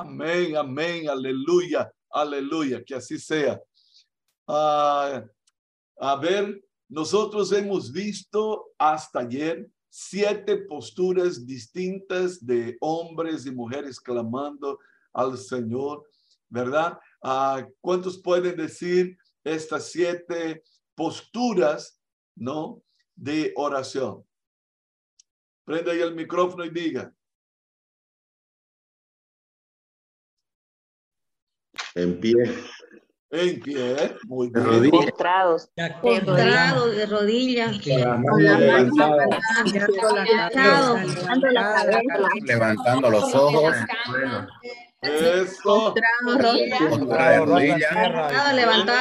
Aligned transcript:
Amén, 0.00 0.56
amén, 0.56 1.08
aleluya, 1.08 1.92
aleluya, 2.08 2.84
que 2.84 2.94
así 2.94 3.18
sea. 3.18 3.60
Ah, 4.46 5.24
a 5.98 6.14
ver, 6.14 6.64
nosotros 6.88 7.50
hemos 7.50 7.90
visto 7.90 8.66
hasta 8.78 9.18
ayer 9.18 9.68
siete 9.90 10.56
posturas 10.56 11.44
distintas 11.44 12.46
de 12.46 12.76
hombres 12.80 13.44
y 13.44 13.50
mujeres 13.50 13.98
clamando 13.98 14.78
al 15.12 15.36
Señor, 15.36 16.08
¿verdad? 16.48 16.96
Ah, 17.20 17.66
¿Cuántos 17.80 18.22
pueden 18.22 18.56
decir 18.56 19.18
estas 19.42 19.90
siete 19.90 20.62
posturas, 20.94 22.00
no? 22.36 22.84
De 23.16 23.52
oración. 23.56 24.24
Prende 25.64 25.90
ahí 25.90 26.00
el 26.02 26.14
micrófono 26.14 26.64
y 26.64 26.70
diga. 26.70 27.12
En 31.94 32.20
pie. 32.20 32.34
En 33.30 33.60
pie, 33.60 34.16
muy 34.26 34.48
De 34.48 34.60
bien. 34.60 34.72
rodillas. 34.72 35.04
Postrados. 35.10 35.70
Postrado 36.00 36.88
de 36.88 37.06
rodillas. 37.06 37.76
Levantando 42.46 43.10
los 43.10 43.34
ojos. 43.34 43.74
Eso. 45.02 45.94
De 45.94 46.00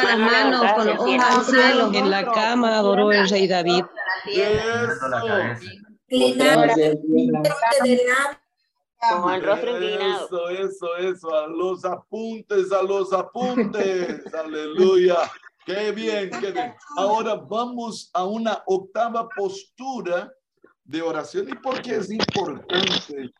las 0.03 0.17
manos 0.17 0.73
con 0.73 0.87
los 0.87 0.99
ojos 0.99 1.19
al 1.19 1.43
cielo. 1.45 1.91
En 1.93 2.09
la 2.09 2.25
cama 2.31 2.77
adoró 2.77 3.11
el 3.11 3.29
rey 3.29 3.47
David. 3.47 3.85
Eso. 4.27 5.07
De. 6.09 6.37
Con 8.99 9.33
el 9.33 9.43
rostro 9.43 9.71
inclinado. 9.71 10.49
Eso, 10.49 10.49
eso, 10.49 10.95
eso. 10.97 11.35
A 11.35 11.47
los 11.47 11.85
apuntes, 11.85 12.71
a 12.71 12.81
los 12.81 13.13
apuntes. 13.13 14.21
Aleluya. 14.33 15.17
Qué 15.65 15.91
bien, 15.91 16.29
qué 16.39 16.51
bien. 16.51 16.73
Ahora 16.95 17.35
vamos 17.35 18.09
a 18.13 18.25
una 18.25 18.63
octava 18.65 19.27
postura 19.29 20.33
de 20.83 21.01
oración. 21.01 21.49
¿Y 21.49 21.55
por 21.55 21.81
qué 21.81 21.97
es 21.97 22.09
importante 22.09 23.31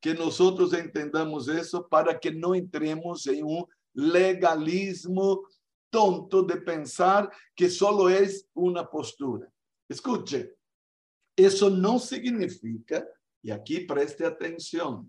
que 0.00 0.14
nosotros 0.14 0.72
entendamos 0.72 1.48
eso? 1.48 1.86
Para 1.88 2.18
que 2.18 2.32
no 2.32 2.54
entremos 2.54 3.26
en 3.26 3.44
un 3.44 3.66
legalismo 3.94 5.42
tonto 5.88 6.42
de 6.42 6.56
pensar 6.56 7.30
que 7.54 7.70
solo 7.70 8.10
es 8.10 8.46
una 8.52 8.88
postura. 8.88 9.48
Escuche, 9.88 10.56
eso 11.36 11.70
no 11.70 11.98
significa, 11.98 13.06
y 13.46 13.52
aquí 13.52 13.78
preste 13.78 14.26
atención, 14.26 15.08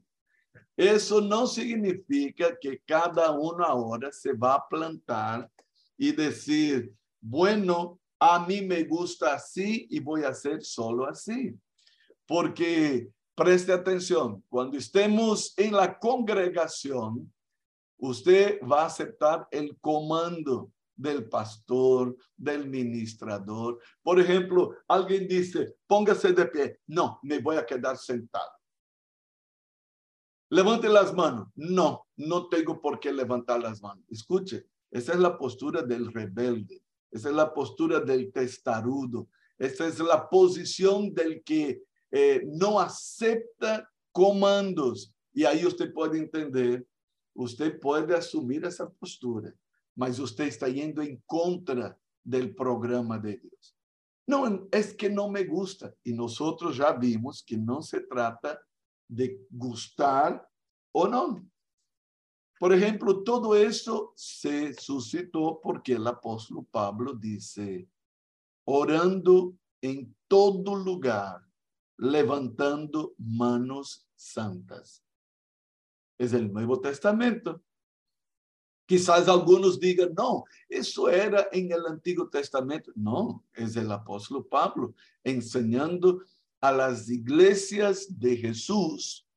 eso 0.76 1.20
no 1.20 1.48
significa 1.48 2.56
que 2.56 2.80
cada 2.86 3.32
uno 3.32 3.66
ahora 3.66 4.12
se 4.12 4.32
va 4.32 4.54
a 4.54 4.68
plantar 4.70 5.50
y 5.98 6.12
decir, 6.12 6.94
bueno, 7.20 8.00
a 8.20 8.46
mí 8.46 8.62
me 8.62 8.84
gusta 8.84 9.34
así 9.34 9.88
y 9.90 10.00
voy 10.00 10.24
a 10.24 10.30
hacer 10.30 10.62
solo 10.62 11.08
así. 11.08 11.56
Porque 12.28 13.10
preste 13.34 13.74
atención, 13.74 14.44
cuando 14.50 14.78
estemos 14.78 15.58
en 15.58 15.74
la 15.74 15.98
congregación, 15.98 17.34
usted 17.98 18.60
va 18.62 18.84
a 18.84 18.86
aceptar 18.86 19.48
el 19.50 19.76
comando 19.82 20.72
del 20.98 21.30
pastor, 21.30 22.18
del 22.36 22.68
ministrador. 22.68 23.80
Por 24.02 24.20
ejemplo, 24.20 24.76
alguien 24.88 25.28
dice, 25.28 25.78
póngase 25.88 26.34
de 26.34 26.46
pie. 26.48 26.80
No, 26.88 27.20
me 27.24 27.40
voy 27.40 27.56
a 27.56 27.66
quedar 27.66 27.98
sentado. 27.98 28.52
Levante 30.50 30.90
las 30.90 31.14
manos. 31.14 31.50
No, 31.56 32.08
no 32.18 32.48
tengo 32.50 32.82
por 32.82 33.00
qué 33.00 33.14
levantar 33.14 33.62
las 33.62 33.82
manos. 33.82 34.04
Escuche, 34.10 34.66
esa 34.92 35.14
es 35.14 35.20
la 35.20 35.38
postura 35.38 35.82
del 35.82 36.12
rebelde. 36.12 36.82
Esa 37.12 37.30
es 37.30 37.36
la 37.36 37.54
postura 37.54 38.00
del 38.00 38.32
testarudo. 38.32 39.30
Esa 39.58 39.88
es 39.88 40.00
la 40.00 40.30
posición 40.30 41.14
del 41.14 41.44
que 41.44 41.84
eh, 42.12 42.42
no 42.46 42.80
acepta 42.80 43.90
comandos. 44.12 45.14
Y 45.34 45.46
ahí 45.46 45.66
usted 45.66 45.94
puede 45.94 46.18
entender, 46.18 46.86
usted 47.36 47.80
puede 47.80 48.16
asumir 48.16 48.66
esa 48.66 48.90
postura, 48.90 49.54
mas 49.98 50.20
usted 50.20 50.46
está 50.46 50.70
yendo 50.70 51.02
en 51.02 51.22
contra 51.26 52.00
del 52.24 52.54
programa 52.54 53.18
de 53.18 53.38
Dios. 53.38 53.76
No, 54.28 54.68
es 54.72 54.94
que 54.94 55.10
no 55.10 55.28
me 55.28 55.44
gusta. 55.44 55.94
Y 56.04 56.14
nosotros 56.14 56.78
ya 56.78 56.94
vimos 56.94 57.44
que 57.44 57.58
no 57.58 57.82
se 57.82 58.02
trata 58.02 58.62
de 59.08 59.48
gustar 59.50 60.48
o 60.92 61.08
no. 61.08 61.44
Por 62.60 62.74
ejemplo, 62.74 63.24
todo 63.24 63.56
esto 63.56 64.14
se 64.16 64.74
suscitó 64.76 65.60
porque 65.62 65.94
el 65.94 66.06
apóstol 66.06 66.68
Pablo 66.70 67.14
dice, 67.14 67.90
orando 68.66 69.58
en 69.82 70.16
todo 70.28 70.76
lugar, 70.76 71.42
levantando 71.98 73.16
manos 73.18 74.08
santas. 74.16 75.04
Es 76.20 76.34
el 76.34 76.52
Nuevo 76.54 76.80
Testamento. 76.80 77.64
Quizás 78.88 79.28
algunos 79.28 79.78
digan, 79.78 80.14
no, 80.16 80.46
eso 80.70 81.10
era 81.10 81.50
en 81.52 81.70
el 81.74 81.86
Antiguo 81.88 82.30
Testamento. 82.30 82.90
No, 82.96 83.44
es 83.54 83.76
el 83.76 83.92
apóstol 83.92 84.48
Pablo 84.48 84.96
enseñando 85.26 86.22
a 86.62 86.72
las 86.72 87.10
iglesias 87.10 88.08
de 88.18 88.38
Jesús. 88.38 89.28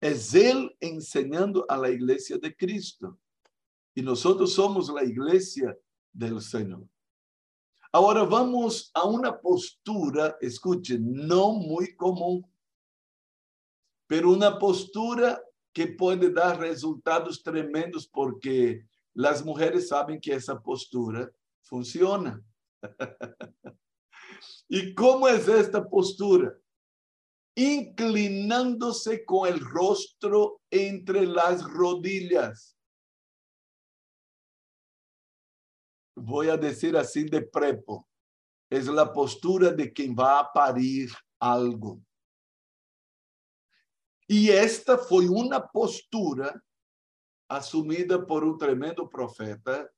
Es 0.00 0.32
él 0.34 0.74
enseñando 0.78 1.66
a 1.68 1.76
la 1.76 1.90
iglesia 1.90 2.38
de 2.38 2.54
Cristo. 2.54 3.18
Y 3.92 4.02
nosotros 4.02 4.52
somos 4.52 4.88
la 4.88 5.02
iglesia 5.02 5.76
del 6.12 6.40
Señor. 6.40 6.86
Ahora 7.90 8.22
vamos 8.22 8.88
a 8.94 9.04
una 9.04 9.36
postura, 9.36 10.36
escuchen, 10.40 11.12
no 11.26 11.54
muy 11.54 11.96
común, 11.96 12.46
pero 14.06 14.30
una 14.30 14.60
postura 14.60 15.42
que 15.74 15.88
puede 15.88 16.30
dar 16.30 16.60
resultados 16.60 17.42
tremendos 17.42 18.06
porque 18.06 18.86
las 19.12 19.44
mujeres 19.44 19.88
saben 19.88 20.20
que 20.20 20.32
esa 20.32 20.58
postura 20.62 21.30
funciona. 21.62 22.40
¿Y 24.68 24.94
cómo 24.94 25.28
es 25.28 25.48
esta 25.48 25.84
postura? 25.84 26.56
Inclinándose 27.56 29.24
con 29.24 29.48
el 29.48 29.60
rostro 29.60 30.60
entre 30.70 31.26
las 31.26 31.62
rodillas. 31.64 32.76
Voy 36.16 36.48
a 36.48 36.56
decir 36.56 36.96
así 36.96 37.24
de 37.24 37.42
prepo. 37.42 38.08
Es 38.70 38.86
la 38.86 39.12
postura 39.12 39.72
de 39.72 39.92
quien 39.92 40.14
va 40.14 40.40
a 40.40 40.52
parir 40.52 41.10
algo. 41.40 42.00
Y 44.26 44.50
esta 44.50 44.96
fue 44.96 45.28
una 45.28 45.66
postura 45.66 46.62
asumida 47.48 48.26
por 48.26 48.44
un 48.44 48.56
tremendo 48.56 49.08
profeta. 49.08 49.90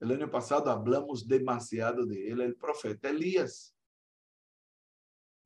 El 0.00 0.12
año 0.12 0.30
pasado 0.30 0.70
hablamos 0.70 1.26
demasiado 1.26 2.04
de 2.04 2.28
él, 2.28 2.40
el 2.40 2.56
profeta 2.56 3.08
Elías. 3.08 3.74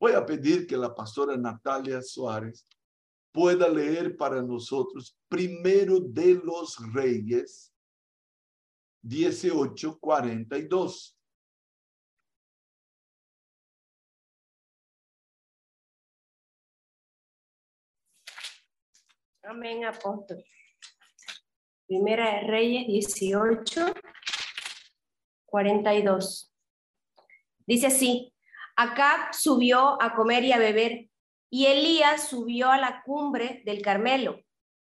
Voy 0.00 0.12
a 0.12 0.26
pedir 0.26 0.66
que 0.66 0.76
la 0.76 0.94
pastora 0.94 1.36
Natalia 1.36 2.02
Suárez 2.02 2.66
pueda 3.32 3.68
leer 3.68 4.16
para 4.16 4.42
nosotros 4.42 5.16
primero 5.28 6.00
de 6.00 6.34
los 6.34 6.76
reyes 6.92 7.72
1842. 9.02 11.18
Amén, 19.44 19.84
apóstol. 19.84 20.44
Primera 21.86 22.36
de 22.36 22.46
Reyes 22.46 22.86
18, 22.86 23.86
42. 25.46 26.54
Dice 27.66 27.88
así, 27.88 28.32
Acab 28.76 29.34
subió 29.34 30.00
a 30.00 30.14
comer 30.14 30.44
y 30.44 30.52
a 30.52 30.58
beber, 30.58 31.10
y 31.50 31.66
Elías 31.66 32.28
subió 32.28 32.70
a 32.70 32.78
la 32.78 33.02
cumbre 33.02 33.62
del 33.66 33.82
Carmelo, 33.82 34.40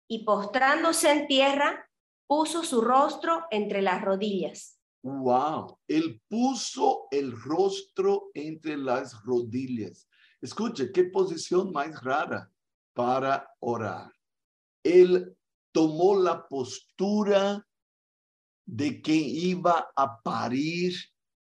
y 0.10 0.26
postrándose 0.26 1.10
en 1.10 1.28
tierra, 1.28 1.90
puso 2.28 2.64
su 2.64 2.82
rostro 2.82 3.46
entre 3.52 3.82
las 3.82 4.02
rodillas. 4.02 4.78
Wow, 5.02 5.80
él 5.88 6.22
puso 6.28 7.08
el 7.12 7.32
rostro 7.32 8.30
entre 8.34 8.76
las 8.76 9.24
rodillas. 9.24 10.10
Escuche, 10.42 10.92
qué 10.92 11.06
posición 11.06 11.72
más 11.72 12.04
rara 12.04 12.52
para 12.94 13.56
orar. 13.60 14.19
Él 14.90 15.38
tomó 15.72 16.20
la 16.20 16.48
postura 16.48 17.66
de 18.66 19.02
que 19.02 19.14
iba 19.14 19.92
a 19.96 20.22
parir 20.22 20.94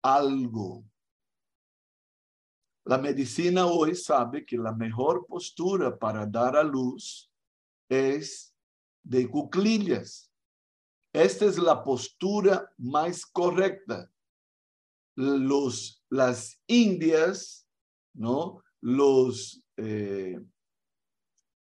algo. 0.03 0.85
La 2.85 2.99
medicina 2.99 3.67
hoy 3.67 3.95
sabe 3.95 4.45
que 4.45 4.57
la 4.57 4.73
mejor 4.73 5.27
postura 5.27 5.97
para 5.97 6.27
dar 6.27 6.57
a 6.57 6.65
luz 6.65 7.31
es 7.89 8.55
de 9.05 9.29
cuclillas. 9.29 10.33
Esta 11.13 11.45
es 11.45 11.59
la 11.59 11.85
postura 11.85 12.73
más 12.79 13.25
correcta. 13.27 14.11
Los, 15.15 16.03
las 16.09 16.61
indias, 16.67 17.69
¿no? 18.15 18.63
Los, 18.81 19.63
eh, 19.77 20.41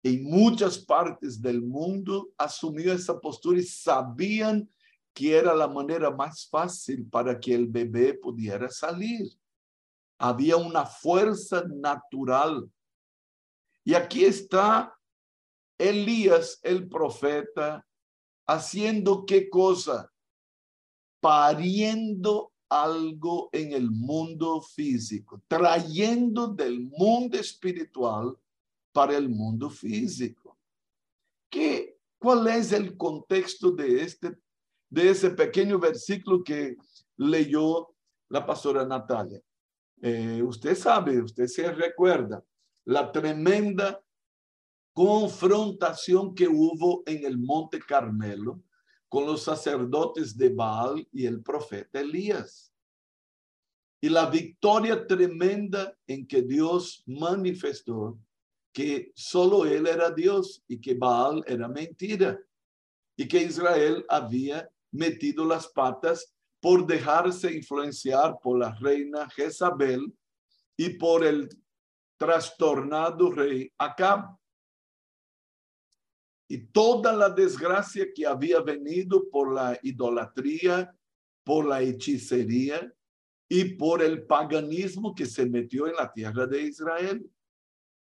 en 0.03 0.23
muchas 0.23 0.79
partes 0.79 1.41
del 1.41 1.61
mundo 1.61 2.29
asumió 2.37 2.93
esa 2.93 3.19
postura 3.19 3.59
y 3.59 3.63
sabían 3.63 4.69
que 5.13 5.35
era 5.35 5.53
la 5.53 5.67
manera 5.67 6.09
más 6.09 6.47
fácil 6.47 7.05
para 7.07 7.39
que 7.39 7.53
el 7.53 7.67
bebé 7.67 8.13
pudiera 8.15 8.69
salir. 8.69 9.31
Había 10.17 10.57
una 10.57 10.85
fuerza 10.85 11.63
natural. 11.67 12.69
Y 13.83 13.93
aquí 13.93 14.25
está 14.25 14.95
Elías, 15.77 16.59
el 16.63 16.87
profeta, 16.87 17.85
haciendo 18.47 19.25
qué 19.25 19.49
cosa? 19.49 20.11
Pariendo 21.19 22.53
algo 22.69 23.49
en 23.51 23.73
el 23.73 23.91
mundo 23.91 24.61
físico, 24.61 25.41
trayendo 25.47 26.47
del 26.47 26.81
mundo 26.81 27.37
espiritual 27.37 28.37
para 28.91 29.17
el 29.17 29.29
mundo 29.29 29.69
físico. 29.69 30.57
¿Qué, 31.49 31.97
¿Cuál 32.17 32.47
es 32.47 32.71
el 32.71 32.95
contexto 32.97 33.71
de, 33.71 34.03
este, 34.03 34.37
de 34.89 35.09
ese 35.09 35.31
pequeño 35.31 35.79
versículo 35.79 36.43
que 36.43 36.77
leyó 37.17 37.95
la 38.29 38.45
pastora 38.45 38.85
Natalia? 38.85 39.41
Eh, 40.01 40.41
usted 40.41 40.75
sabe, 40.75 41.21
usted 41.21 41.47
se 41.47 41.71
recuerda 41.71 42.43
la 42.85 43.11
tremenda 43.11 44.01
confrontación 44.93 46.33
que 46.33 46.47
hubo 46.47 47.03
en 47.05 47.25
el 47.25 47.37
Monte 47.37 47.79
Carmelo 47.79 48.61
con 49.07 49.25
los 49.25 49.43
sacerdotes 49.43 50.37
de 50.37 50.49
Baal 50.49 51.07
y 51.11 51.25
el 51.25 51.41
profeta 51.41 51.99
Elías. 51.99 52.73
Y 54.01 54.09
la 54.09 54.29
victoria 54.29 55.05
tremenda 55.05 55.95
en 56.07 56.25
que 56.25 56.41
Dios 56.41 57.03
manifestó 57.05 58.17
que 58.73 59.11
solo 59.15 59.65
él 59.65 59.87
era 59.87 60.11
Dios 60.11 60.63
y 60.67 60.79
que 60.79 60.93
Baal 60.93 61.43
era 61.45 61.67
mentira 61.67 62.39
y 63.17 63.27
que 63.27 63.43
Israel 63.43 64.05
había 64.07 64.69
metido 64.91 65.45
las 65.45 65.67
patas 65.67 66.33
por 66.59 66.85
dejarse 66.85 67.53
influenciar 67.53 68.37
por 68.41 68.59
la 68.59 68.73
reina 68.75 69.29
Jezabel 69.29 70.13
y 70.77 70.89
por 70.89 71.25
el 71.25 71.49
trastornado 72.17 73.31
rey 73.31 73.71
Acab. 73.77 74.37
Y 76.47 76.67
toda 76.67 77.13
la 77.13 77.29
desgracia 77.29 78.07
que 78.13 78.25
había 78.25 78.59
venido 78.61 79.29
por 79.29 79.53
la 79.53 79.77
idolatría, 79.81 80.93
por 81.43 81.65
la 81.65 81.81
hechicería 81.81 82.93
y 83.49 83.75
por 83.75 84.01
el 84.01 84.25
paganismo 84.25 85.15
que 85.15 85.25
se 85.25 85.45
metió 85.45 85.87
en 85.87 85.95
la 85.95 86.11
tierra 86.11 86.45
de 86.45 86.61
Israel 86.61 87.31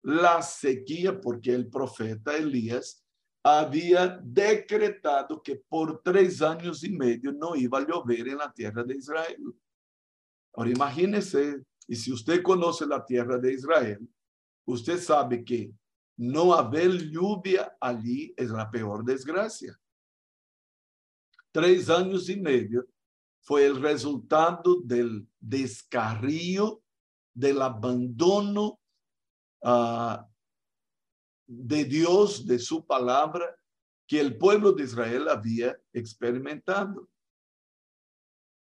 la 0.03 0.43
sequía 0.43 1.21
porque 1.21 1.53
el 1.53 1.69
profeta 1.69 2.37
Elías 2.37 3.05
había 3.43 4.21
decretado 4.23 5.43
que 5.43 5.56
por 5.56 6.03
tres 6.03 6.43
años 6.43 6.85
y 6.85 6.91
medio 6.91 7.33
no 7.33 7.56
iba 7.56 7.79
a 7.79 7.87
llover 7.87 8.29
en 8.29 8.39
la 8.39 8.53
tierra 8.53 8.83
de 8.85 8.97
Israel. 8.97 9.55
Ahora 10.55 10.71
imagínese, 10.71 11.62
y 11.87 11.97
si 11.97 12.12
usted 12.12 12.43
conoce 12.43 12.87
la 12.87 13.05
tierra 13.05 13.39
de 13.39 13.53
Israel, 13.53 14.06
usted 14.67 14.99
sabe 15.00 15.45
que 15.45 15.73
no 16.17 16.53
haber 16.53 16.91
lluvia 17.11 17.77
allí 17.81 18.35
es 18.37 18.50
la 18.50 18.71
peor 18.71 19.05
desgracia. 19.05 19.79
Tres 21.53 21.89
años 21.89 22.29
y 22.29 22.41
medio 22.41 22.87
fue 23.41 23.65
el 23.67 23.81
resultado 23.81 24.81
del 24.83 25.27
descarrío, 25.41 26.83
del 27.33 27.62
abandono 27.62 28.81
Ah, 29.63 30.29
de 31.47 31.85
Dios, 31.85 32.47
de 32.47 32.59
su 32.59 32.87
palabra, 32.87 33.57
que 34.07 34.21
el 34.21 34.37
pueblo 34.37 34.73
de 34.73 34.85
Israel 34.85 35.29
había 35.29 35.79
experimentado. 35.93 37.09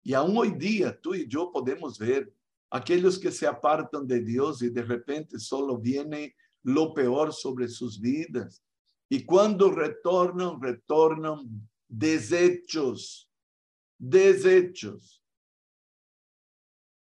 Y 0.03 0.13
aún 0.13 0.37
hoy 0.37 0.51
día 0.51 0.99
tú 0.99 1.13
y 1.13 1.27
yo 1.27 1.51
podemos 1.51 1.99
ver 1.99 2.33
aquellos 2.69 3.19
que 3.19 3.31
se 3.31 3.45
apartan 3.45 4.07
de 4.07 4.21
Dios 4.21 4.61
y 4.61 4.69
de 4.69 4.83
repente 4.83 5.39
solo 5.39 5.77
viene 5.77 6.35
lo 6.63 6.93
peor 6.93 7.33
sobre 7.33 7.67
sus 7.67 7.99
vidas. 7.99 8.63
Y 9.09 9.25
cuando 9.25 9.71
retornan, 9.71 10.61
retornan 10.61 11.69
desechos, 11.87 13.29
desechos. 13.97 15.23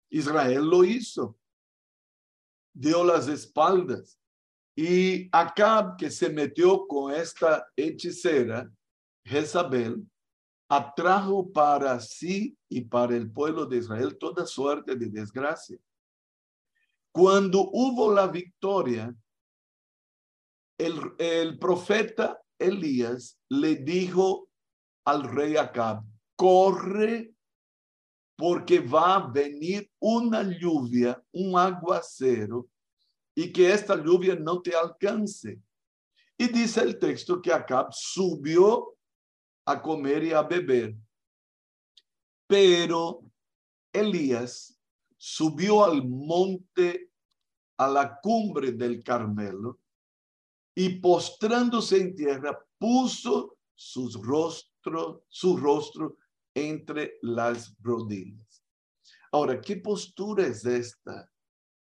Israel 0.09 0.65
lo 0.65 0.83
hizo 0.83 1.37
dio 2.73 3.03
las 3.03 3.27
espaldas. 3.27 4.19
Y 4.75 5.29
Acab, 5.31 5.97
que 5.97 6.09
se 6.09 6.29
metió 6.29 6.87
con 6.87 7.13
esta 7.13 7.67
hechicera, 7.75 8.69
Jezabel, 9.23 10.05
atrajo 10.67 11.51
para 11.51 11.99
sí 11.99 12.57
y 12.67 12.81
para 12.81 13.15
el 13.15 13.31
pueblo 13.31 13.65
de 13.65 13.77
Israel 13.77 14.17
toda 14.17 14.45
suerte 14.47 14.95
de 14.95 15.07
desgracia. 15.07 15.77
Cuando 17.11 17.69
hubo 17.71 18.11
la 18.11 18.25
victoria, 18.25 19.15
el, 20.79 20.99
el 21.19 21.59
profeta 21.59 22.41
Elías 22.57 23.39
le 23.49 23.75
dijo 23.75 24.49
al 25.05 25.23
rey 25.23 25.57
Acab, 25.57 26.03
corre 26.35 27.32
porque 28.35 28.79
va 28.79 29.15
a 29.15 29.27
venir 29.27 29.89
una 29.99 30.43
lluvia, 30.43 31.21
un 31.31 31.57
aguacero, 31.57 32.67
y 33.35 33.51
que 33.51 33.71
esta 33.71 33.95
lluvia 33.95 34.35
no 34.35 34.61
te 34.61 34.75
alcance. 34.75 35.59
Y 36.37 36.47
dice 36.47 36.81
el 36.81 36.99
texto 36.99 37.41
que 37.41 37.53
Acab 37.53 37.87
subió 37.91 38.95
a 39.65 39.81
comer 39.81 40.23
y 40.23 40.31
a 40.33 40.41
beber. 40.41 40.95
Pero 42.47 43.21
Elías 43.91 44.79
subió 45.17 45.85
al 45.85 46.05
monte, 46.07 47.11
a 47.77 47.87
la 47.87 48.19
cumbre 48.19 48.71
del 48.71 49.03
Carmelo, 49.03 49.79
y 50.75 50.89
postrándose 50.99 51.97
en 51.97 52.15
tierra, 52.15 52.59
puso 52.77 53.57
sus 53.75 54.15
rostro, 54.21 55.23
su 55.29 55.57
rostro 55.57 56.17
entre 56.55 57.17
las 57.21 57.75
rodillas. 57.79 58.63
Ahora, 59.31 59.59
¿qué 59.59 59.77
postura 59.77 60.45
es 60.45 60.65
esta? 60.65 61.29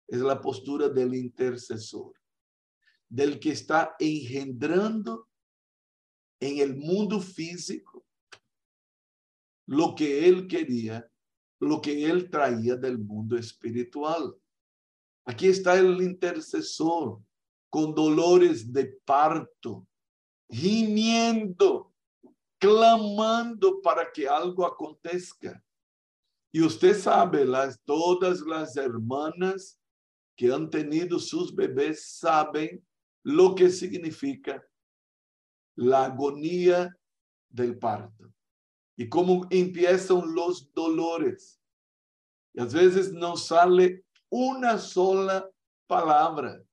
Es 0.07 0.19
la 0.19 0.39
postura 0.39 0.89
del 0.89 1.15
intercesor, 1.15 2.13
del 3.09 3.39
que 3.39 3.51
está 3.51 3.95
engendrando 4.00 5.29
en 6.39 6.59
el 6.59 6.75
mundo 6.75 7.19
físico 7.19 8.05
lo 9.67 9.93
que 9.95 10.27
él 10.27 10.47
quería, 10.47 11.09
lo 11.59 11.81
que 11.81 12.09
él 12.09 12.29
traía 12.29 12.75
del 12.75 12.97
mundo 12.97 13.38
espiritual. 13.38 14.33
Aquí 15.25 15.47
está 15.47 15.77
el 15.77 16.01
intercesor 16.01 17.21
con 17.69 17.93
dolores 17.93 18.71
de 18.71 18.97
parto, 19.05 19.86
gimiendo 20.50 21.93
clamando 22.60 23.82
para 23.82 24.12
que 24.12 24.28
algo 24.28 24.66
acontezca. 24.66 25.64
Y 26.52 26.62
usted 26.62 26.98
sabe, 26.98 27.46
las, 27.46 27.80
todas 27.84 28.42
las 28.42 28.76
hermanas 28.78 29.80
que 30.36 30.52
han 30.52 30.70
tenido 30.70 31.20
sus 31.20 31.54
bebés 31.54 32.18
saben 32.18 32.86
lo 33.24 33.54
que 33.54 33.70
significa 33.70 34.64
la 35.76 36.06
agonía 36.06 36.96
del 37.50 37.78
parto 37.78 38.32
y 38.96 39.08
cómo 39.08 39.46
empiezan 39.50 40.34
los 40.34 40.74
dolores. 40.74 41.62
Y 42.54 42.62
a 42.62 42.66
veces 42.66 43.12
no 43.14 43.38
sale 43.38 44.06
una 44.30 44.80
sola 44.80 45.48
palabra, 45.86 46.64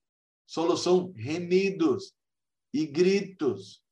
solo 0.45 0.75
son 0.75 1.13
gemidos 1.13 2.15
y 2.71 2.87
gritos 2.87 3.84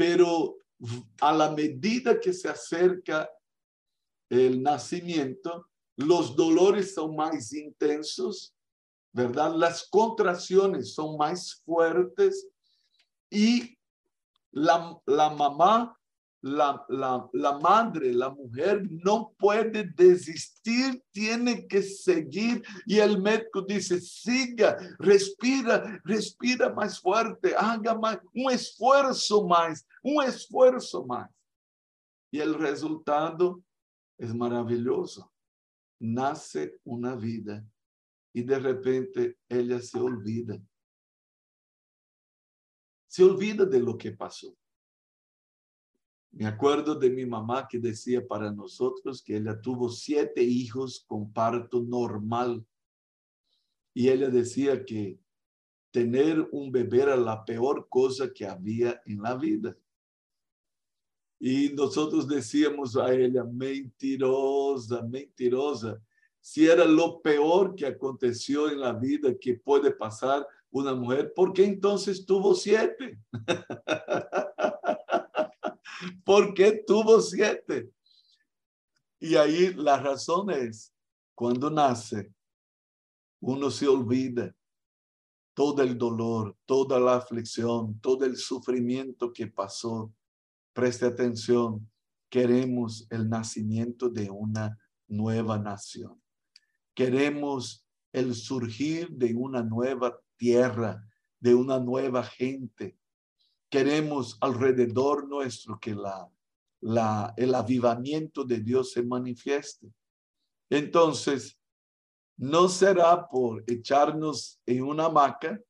pero 0.00 0.56
a 1.20 1.30
la 1.30 1.50
medida 1.50 2.18
que 2.18 2.32
se 2.32 2.48
acerca 2.48 3.30
el 4.30 4.62
nacimiento, 4.62 5.68
los 5.94 6.34
dolores 6.34 6.94
son 6.94 7.14
más 7.14 7.52
intensos, 7.52 8.54
¿verdad? 9.12 9.54
Las 9.54 9.86
contracciones 9.90 10.94
son 10.94 11.18
más 11.18 11.60
fuertes 11.66 12.48
y 13.28 13.76
la, 14.52 14.98
la 15.04 15.28
mamá 15.28 15.99
la, 16.42 16.86
la, 16.88 17.58
madre, 17.58 18.14
la 18.14 18.30
mujer 18.30 18.88
no 18.90 19.34
puede 19.38 19.84
desistir, 19.84 21.02
tiene 21.10 21.66
que 21.66 21.82
seguir. 21.82 22.62
Y 22.86 22.98
el 22.98 23.20
médico 23.20 23.62
dice, 23.62 24.00
siga, 24.00 24.78
respira, 24.98 26.00
respira 26.04 26.72
más 26.72 27.00
fuerte, 27.00 27.54
haga 27.56 27.94
más, 27.94 28.18
un 28.32 28.50
esfuerzo 28.50 29.46
más, 29.46 29.86
un 30.02 30.22
esfuerzo 30.24 31.04
más. 31.04 31.30
Y 32.30 32.40
el 32.40 32.54
resultado 32.54 33.62
es 34.16 34.34
maravilloso. 34.34 35.30
Nace 35.98 36.78
una 36.84 37.14
vida 37.16 37.62
y 38.32 38.42
de 38.42 38.58
repente 38.58 39.38
ella 39.48 39.80
se 39.80 39.98
olvida. 39.98 40.58
Se 43.08 43.24
olvida 43.24 43.66
de 43.66 43.80
lo 43.80 43.98
que 43.98 44.12
pasó. 44.12 44.56
Me 46.32 46.46
acuerdo 46.46 46.94
de 46.94 47.10
mi 47.10 47.26
mamá 47.26 47.66
que 47.68 47.78
decía 47.78 48.26
para 48.26 48.52
nosotros 48.52 49.22
que 49.22 49.36
ella 49.36 49.60
tuvo 49.60 49.88
siete 49.88 50.42
hijos 50.42 51.04
con 51.06 51.32
parto 51.32 51.80
normal. 51.82 52.64
Y 53.92 54.08
ella 54.08 54.28
decía 54.28 54.84
que 54.84 55.18
tener 55.90 56.48
un 56.52 56.70
bebé 56.70 57.02
era 57.02 57.16
la 57.16 57.44
peor 57.44 57.88
cosa 57.88 58.32
que 58.32 58.46
había 58.46 59.02
en 59.04 59.20
la 59.22 59.34
vida. 59.34 59.76
Y 61.40 61.70
nosotros 61.70 62.28
decíamos 62.28 62.96
a 62.96 63.12
ella, 63.12 63.42
mentirosa, 63.44 65.02
mentirosa. 65.02 66.00
Si 66.40 66.66
era 66.66 66.84
lo 66.84 67.20
peor 67.20 67.74
que 67.74 67.86
aconteció 67.86 68.70
en 68.70 68.80
la 68.80 68.92
vida 68.92 69.34
que 69.38 69.54
puede 69.54 69.90
pasar 69.90 70.46
una 70.70 70.94
mujer, 70.94 71.32
¿por 71.34 71.52
qué 71.52 71.64
entonces 71.64 72.24
tuvo 72.24 72.54
siete? 72.54 73.18
¿Por 76.24 76.54
qué 76.54 76.82
tuvo 76.86 77.20
siete? 77.20 77.90
Y 79.18 79.36
ahí 79.36 79.74
la 79.74 79.98
razón 79.98 80.50
es, 80.50 80.94
cuando 81.34 81.70
nace, 81.70 82.32
uno 83.40 83.70
se 83.70 83.86
olvida 83.88 84.54
todo 85.54 85.82
el 85.82 85.98
dolor, 85.98 86.56
toda 86.64 86.98
la 86.98 87.16
aflicción, 87.16 87.98
todo 88.00 88.24
el 88.24 88.36
sufrimiento 88.36 89.32
que 89.32 89.46
pasó. 89.46 90.12
Preste 90.72 91.06
atención, 91.06 91.90
queremos 92.30 93.06
el 93.10 93.28
nacimiento 93.28 94.08
de 94.08 94.30
una 94.30 94.78
nueva 95.08 95.58
nación. 95.58 96.22
Queremos 96.94 97.84
el 98.12 98.34
surgir 98.34 99.10
de 99.10 99.34
una 99.34 99.62
nueva 99.62 100.18
tierra, 100.36 101.06
de 101.38 101.54
una 101.54 101.78
nueva 101.78 102.22
gente, 102.22 102.98
queremos 103.70 104.36
alrededor 104.40 105.28
nuestro 105.28 105.78
que 105.78 105.92
el 105.92 107.54
avivamiento 107.54 108.44
de 108.44 108.60
Dios 108.60 108.92
se 108.92 109.02
manifieste. 109.02 109.86
Entonces, 110.68 111.56
no 112.36 112.68
será 112.68 113.28
por 113.28 113.62
echarnos 113.66 114.60
en 114.66 114.82
una 114.82 115.06
hamaca 115.06 115.60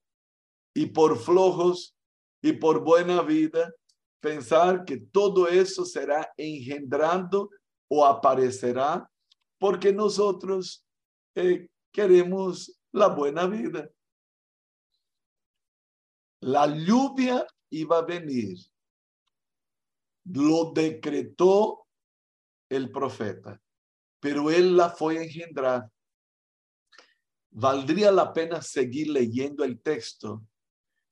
y 0.74 0.86
por 0.86 1.18
flojos 1.18 1.96
y 2.42 2.52
por 2.52 2.82
buena 2.82 3.22
vida 3.22 3.72
pensar 4.20 4.84
que 4.84 4.98
todo 4.98 5.48
eso 5.48 5.84
será 5.84 6.32
engendrando 6.36 7.50
o 7.88 8.04
aparecerá 8.04 9.10
porque 9.58 9.92
nosotros 9.92 10.86
eh, 11.34 11.68
queremos 11.92 12.80
la 12.92 13.08
buena 13.08 13.46
vida. 13.46 13.90
La 16.40 16.66
lluvia 16.66 17.46
iba 17.70 17.98
a 17.98 18.02
venir. 18.02 18.58
Lo 20.24 20.72
decretó 20.72 21.86
el 22.68 22.90
profeta, 22.90 23.60
pero 24.20 24.50
él 24.50 24.76
la 24.76 24.90
fue 24.90 25.18
a 25.18 25.22
engendrar. 25.22 25.90
Valdría 27.50 28.12
la 28.12 28.32
pena 28.32 28.62
seguir 28.62 29.08
leyendo 29.08 29.64
el 29.64 29.80
texto 29.80 30.44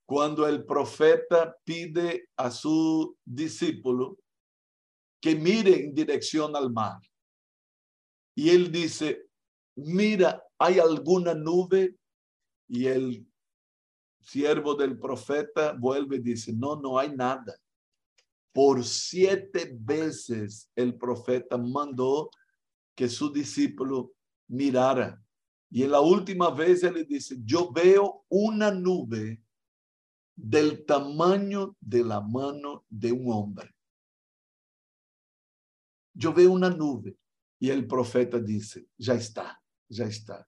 cuando 0.06 0.46
el 0.46 0.64
profeta 0.64 1.56
pide 1.64 2.28
a 2.36 2.50
su 2.50 3.18
discípulo 3.24 4.18
que 5.20 5.34
mire 5.34 5.84
en 5.84 5.94
dirección 5.94 6.54
al 6.54 6.70
mar. 6.70 7.00
Y 8.34 8.50
él 8.50 8.70
dice, 8.70 9.26
mira, 9.74 10.42
¿hay 10.58 10.78
alguna 10.78 11.34
nube? 11.34 11.96
Y 12.68 12.86
el 12.86 13.26
siervo 14.28 14.74
del 14.74 14.98
profeta 14.98 15.72
vuelve 15.72 16.16
y 16.16 16.20
dice, 16.20 16.52
no, 16.52 16.76
no 16.76 16.98
hay 16.98 17.14
nada. 17.16 17.56
Por 18.52 18.84
siete 18.84 19.74
veces 19.80 20.70
el 20.76 20.96
profeta 20.96 21.56
mandó 21.56 22.30
que 22.94 23.08
su 23.08 23.32
discípulo 23.32 24.12
mirara. 24.48 25.22
Y 25.70 25.82
en 25.82 25.92
la 25.92 26.00
última 26.00 26.50
vez 26.50 26.82
él 26.82 26.94
le 26.94 27.04
dice, 27.04 27.36
yo 27.42 27.72
veo 27.72 28.26
una 28.28 28.70
nube 28.70 29.42
del 30.36 30.84
tamaño 30.84 31.74
de 31.80 32.04
la 32.04 32.20
mano 32.20 32.84
de 32.88 33.12
un 33.12 33.32
hombre. 33.32 33.74
Yo 36.12 36.34
veo 36.34 36.52
una 36.52 36.68
nube. 36.68 37.16
Y 37.60 37.70
el 37.70 37.86
profeta 37.86 38.38
dice, 38.38 38.88
ya 38.98 39.14
está, 39.14 39.60
ya 39.88 40.04
está. 40.04 40.46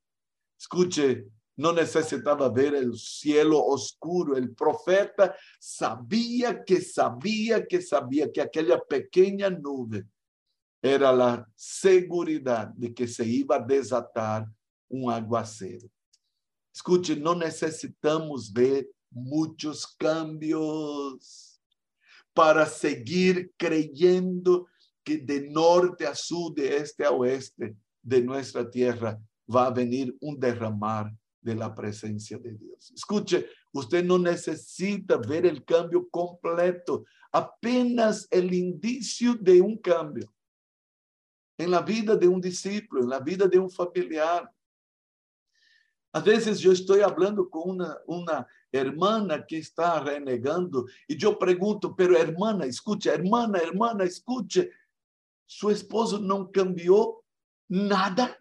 Escuche, 0.59 1.29
no 1.61 1.75
necesitaba 1.75 2.49
ver 2.49 2.75
el 2.75 2.97
cielo 2.97 3.63
oscuro. 3.63 4.35
El 4.35 4.55
profeta 4.55 5.37
sabía 5.59 6.65
que 6.65 6.81
sabía 6.81 7.67
que 7.67 7.83
sabía 7.83 8.33
que 8.33 8.41
aquella 8.41 8.81
pequeña 8.81 9.51
nube 9.51 10.07
era 10.81 11.13
la 11.13 11.47
seguridad 11.55 12.69
de 12.69 12.95
que 12.95 13.07
se 13.07 13.27
iba 13.27 13.57
a 13.57 13.63
desatar 13.63 14.47
un 14.89 15.13
aguacero. 15.13 15.87
Escuche, 16.75 17.15
no 17.15 17.35
necesitamos 17.35 18.51
ver 18.51 18.89
muchos 19.11 19.87
cambios 19.99 21.61
para 22.33 22.65
seguir 22.65 23.53
creyendo 23.59 24.67
que 25.05 25.19
de 25.19 25.51
norte 25.51 26.07
a 26.07 26.15
sur, 26.15 26.55
de 26.55 26.79
este 26.79 27.05
a 27.05 27.11
oeste 27.11 27.77
de 28.03 28.23
nuestra 28.23 28.71
tierra 28.71 29.21
va 29.55 29.67
a 29.67 29.71
venir 29.71 30.17
un 30.23 30.41
derramar 30.41 31.13
de 31.41 31.55
la 31.55 31.75
presencia 31.75 32.39
de 32.39 32.53
Dios. 32.53 32.93
Escuche, 32.95 33.47
usted 33.73 34.05
no 34.05 34.19
necesita 34.19 35.17
ver 35.17 35.47
el 35.47 35.65
cambio 35.65 36.09
completo, 36.09 37.05
apenas 37.33 38.29
el 38.31 38.53
indicio 38.53 39.35
de 39.35 39.61
un 39.61 39.79
cambio 39.79 40.33
en 41.57 41.71
la 41.71 41.83
vida 41.83 42.17
de 42.17 42.27
un 42.27 42.41
discípulo, 42.41 43.03
en 43.03 43.11
la 43.11 43.21
vida 43.21 43.47
de 43.47 43.59
un 43.59 43.71
familiar. 43.71 44.51
A 46.13 46.21
veces 46.21 46.59
yo 46.59 46.73
estoy 46.73 47.01
hablando 47.01 47.49
con 47.49 47.71
una, 47.71 47.99
una 48.07 48.47
hermana 48.73 49.45
que 49.47 49.59
está 49.59 50.01
renegando 50.01 50.87
y 51.07 51.17
yo 51.17 51.39
pregunto, 51.39 51.95
pero 51.95 52.17
hermana, 52.17 52.65
escuche, 52.65 53.11
hermana, 53.11 53.59
hermana, 53.59 54.05
escuche, 54.05 54.71
su 55.47 55.71
esposo 55.71 56.19
no 56.19 56.51
cambió 56.51 57.23
nada. 57.69 58.37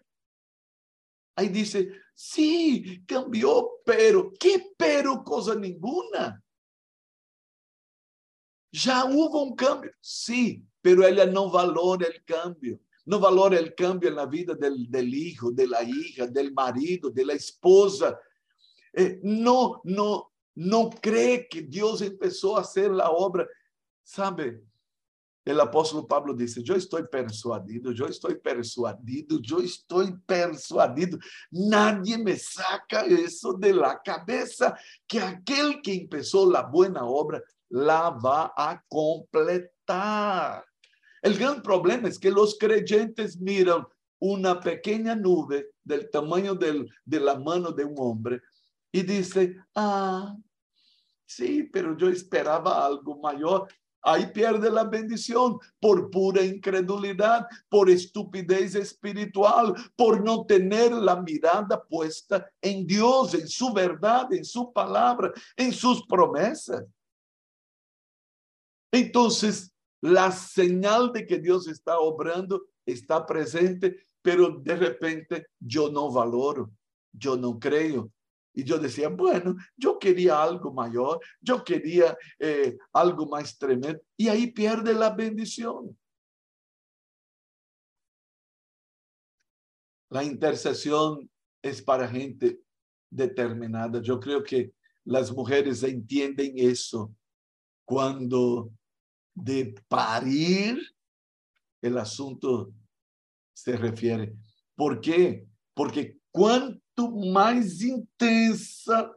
Ahí 1.36 1.48
dice, 1.48 1.92
sí, 2.20 3.02
cambió, 3.06 3.80
pero, 3.82 4.30
¿qué 4.38 4.74
pero? 4.76 5.24
Cosa 5.24 5.54
ninguna. 5.54 6.44
Ya 8.70 9.06
hubo 9.06 9.42
un 9.42 9.56
cambio, 9.56 9.90
sí, 10.00 10.62
pero 10.82 11.06
ella 11.06 11.24
no 11.24 11.50
valora 11.50 12.06
el 12.06 12.22
cambio. 12.24 12.78
No 13.06 13.18
valora 13.18 13.58
el 13.58 13.74
cambio 13.74 14.10
en 14.10 14.16
la 14.16 14.26
vida 14.26 14.54
del, 14.54 14.90
del 14.90 15.12
hijo, 15.14 15.50
de 15.50 15.66
la 15.66 15.82
hija, 15.82 16.26
del 16.26 16.52
marido, 16.52 17.08
de 17.10 17.24
la 17.24 17.32
esposa. 17.32 18.20
Eh, 18.92 19.18
no, 19.22 19.80
no, 19.84 20.32
no 20.56 20.90
cree 20.90 21.48
que 21.48 21.62
Dios 21.62 22.02
empezó 22.02 22.58
a 22.58 22.60
hacer 22.60 22.90
la 22.90 23.10
obra. 23.10 23.48
¿Sabe? 24.04 24.62
El 25.44 25.58
apóstolo 25.58 26.06
Pablo 26.06 26.34
dice, 26.34 26.62
yo 26.62 26.74
estoy 26.74 27.04
persuadido, 27.10 27.92
yo 27.92 28.06
estoy 28.06 28.36
persuadido, 28.36 29.40
yo 29.40 29.60
estoy 29.60 30.14
persuadido. 30.26 31.18
Nadie 31.50 32.18
me 32.18 32.36
saca 32.36 33.04
eso 33.06 33.54
de 33.54 33.72
la 33.72 34.00
cabeza, 34.02 34.76
que 35.06 35.20
aquel 35.20 35.80
que 35.82 35.94
empezó 35.94 36.50
la 36.50 36.62
buena 36.62 37.04
obra 37.04 37.42
la 37.70 38.10
va 38.10 38.52
a 38.56 38.82
completar. 38.88 40.64
El 41.22 41.38
gran 41.38 41.62
problema 41.62 42.08
es 42.08 42.18
que 42.18 42.30
los 42.30 42.56
creyentes 42.58 43.38
miran 43.38 43.86
una 44.18 44.60
pequeña 44.60 45.14
nube 45.14 45.70
del 45.82 46.10
tamaño 46.10 46.54
del, 46.54 46.88
de 47.04 47.20
la 47.20 47.38
mano 47.38 47.72
de 47.72 47.84
un 47.84 47.94
hombre 47.98 48.42
y 48.92 49.02
dice, 49.02 49.56
ah, 49.74 50.36
sí, 51.24 51.64
pero 51.72 51.96
yo 51.96 52.08
esperaba 52.08 52.84
algo 52.84 53.18
mayor. 53.20 53.68
Ahí 54.02 54.26
pierde 54.32 54.70
la 54.70 54.84
bendición 54.84 55.58
por 55.78 56.10
pura 56.10 56.42
incredulidad, 56.42 57.46
por 57.68 57.90
estupidez 57.90 58.74
espiritual, 58.74 59.74
por 59.96 60.24
no 60.24 60.46
tener 60.46 60.92
la 60.92 61.20
mirada 61.20 61.82
puesta 61.82 62.50
en 62.62 62.86
Dios, 62.86 63.34
en 63.34 63.46
su 63.46 63.72
verdad, 63.72 64.32
en 64.32 64.44
su 64.44 64.72
palabra, 64.72 65.32
en 65.56 65.72
sus 65.72 66.06
promesas. 66.06 66.84
Entonces, 68.92 69.70
La 70.02 70.32
señal 70.32 71.12
de 71.12 71.26
que 71.26 71.38
Dios 71.38 71.68
está 71.68 71.98
obrando 71.98 72.62
está 72.86 73.26
presente, 73.26 74.06
pero 74.22 74.48
de 74.50 74.74
repente 74.76 75.46
yo 75.58 75.90
no 75.90 76.10
valoro, 76.10 76.70
yo 77.12 77.36
no 77.36 77.58
creo. 77.58 78.10
Y 78.60 78.64
yo 78.64 78.78
decía, 78.78 79.08
bueno, 79.08 79.56
yo 79.74 79.98
quería 79.98 80.42
algo 80.42 80.70
mayor, 80.70 81.18
yo 81.40 81.64
quería 81.64 82.14
eh, 82.38 82.76
algo 82.92 83.26
más 83.26 83.56
tremendo. 83.56 83.98
Y 84.18 84.28
ahí 84.28 84.48
pierde 84.52 84.92
la 84.92 85.08
bendición. 85.08 85.98
La 90.10 90.22
intercesión 90.22 91.30
es 91.62 91.80
para 91.80 92.06
gente 92.06 92.60
determinada. 93.08 94.02
Yo 94.02 94.20
creo 94.20 94.44
que 94.44 94.74
las 95.04 95.32
mujeres 95.32 95.82
entienden 95.82 96.52
eso 96.56 97.14
cuando 97.86 98.70
de 99.34 99.74
parir 99.88 100.78
el 101.80 101.96
asunto 101.96 102.74
se 103.54 103.74
refiere. 103.74 104.34
¿Por 104.76 105.00
qué? 105.00 105.46
Porque 105.72 106.18
cuanto 106.30 106.89
más 107.08 107.80
intensa, 107.82 109.16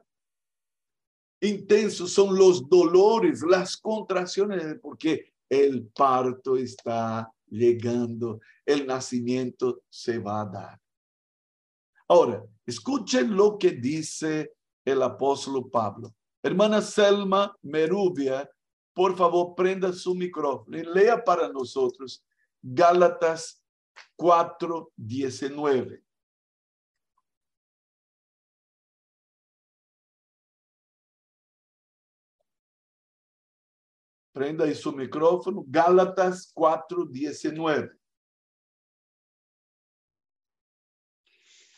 intensos 1.42 2.12
son 2.12 2.38
los 2.38 2.68
dolores, 2.70 3.42
las 3.42 3.75
contracciones, 3.78 4.78
porque 4.82 5.34
el 5.50 5.88
parto 5.88 6.56
está 6.56 7.32
llegando, 7.48 8.40
el 8.66 8.88
nacimiento 8.88 9.84
se 9.90 10.18
va 10.20 10.42
a 10.42 10.46
dar. 10.46 10.82
Ahora, 12.08 12.44
escuchen 12.66 13.36
lo 13.36 13.58
que 13.58 13.72
dice 13.72 14.54
el 14.86 15.02
apóstol 15.02 15.70
Pablo. 15.70 16.13
Hermana 16.42 16.82
Selma 16.82 17.56
Merubia, 17.62 18.50
por 18.94 19.16
favor, 19.16 19.56
prenda 19.56 19.94
su 19.94 20.13
micrófono 20.13 20.78
y 20.78 20.84
lea 20.84 21.24
para 21.24 21.50
nosotros 21.50 22.24
Gálatas 22.62 23.62
4, 24.16 24.92
19. 24.96 26.04
Prenda 34.34 34.66
ahí 34.66 34.75
su 34.75 34.92
micrófono. 34.92 35.63
Gálatas 35.68 36.52
4, 36.54 37.06
19. 37.06 37.92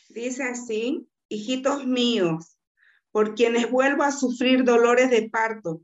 Dice 0.08 0.42
así, 0.44 1.06
hijitos 1.28 1.86
míos, 1.86 2.56
por 3.12 3.34
quienes 3.34 3.70
vuelvo 3.70 4.02
a 4.02 4.10
sufrir 4.10 4.64
dolores 4.64 5.10
de 5.10 5.28
parto, 5.28 5.82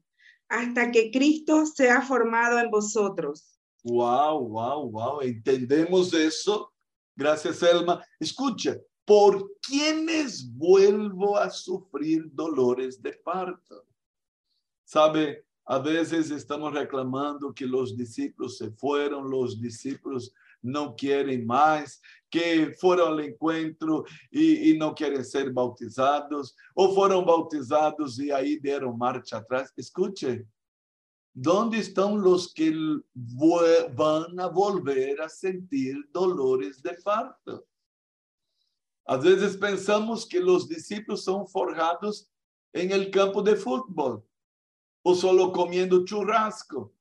hasta 0.49 0.91
que 0.91 1.11
Cristo 1.11 1.67
sea 1.67 2.00
formado 2.00 2.59
en 2.59 2.71
vosotros. 2.71 3.59
Wow, 3.85 4.49
wow, 4.49 4.91
wow. 4.91 5.21
Entendemos 5.21 6.14
eso. 6.14 6.73
Gracias, 7.14 7.62
Elma. 7.62 8.02
Escucha, 8.19 8.79
por 9.05 9.50
quienes 9.61 10.50
vuelvo 10.57 11.37
a 11.37 11.50
sufrir 11.50 12.25
dolores 12.33 13.02
de 13.02 13.12
parto. 13.12 13.85
Sabe, 14.85 15.45
a 15.64 15.78
veces 15.78 16.31
estamos 16.31 16.73
reclamando 16.73 17.54
que 17.54 17.66
los 17.66 17.97
discípulos 17.97 18.59
se 18.59 18.71
fueron, 18.73 19.31
los 19.31 19.61
discípulos 19.61 20.35
no 20.61 20.95
quieren 20.97 21.47
más, 21.47 22.00
que 22.31 22.75
fueron 22.78 23.12
al 23.12 23.21
encuentro 23.21 24.04
y, 24.31 24.71
y, 24.71 24.78
no 24.78 24.95
quieren 24.95 25.25
ser 25.25 25.52
bautizados, 25.52 26.57
o 26.75 26.95
fueron 26.95 27.25
bautizados 27.25 28.19
y 28.19 28.31
ahí 28.31 28.59
dieron 28.59 28.97
marcha 28.97 29.38
atrás. 29.38 29.73
Escuche, 29.76 30.47
¿dónde 31.33 31.78
están 31.78 32.21
los 32.21 32.52
que 32.52 32.73
van 33.95 34.38
a 34.40 34.47
volver 34.47 35.21
a 35.21 35.28
sentir 35.28 35.97
dolores 36.12 36.83
de 36.83 36.95
parto? 37.04 37.66
A 39.04 39.16
veces 39.16 39.57
pensamos 39.57 40.26
que 40.26 40.40
los 40.40 40.68
discípulos 40.68 41.25
son 41.25 41.46
forjados 41.46 42.31
en 42.72 42.92
el 42.92 43.11
campo 43.11 43.42
de 43.42 43.57
fútbol 43.57 44.25
o 45.03 45.15
solo 45.15 45.53
comiendo 45.53 46.05
churrasco, 46.05 46.95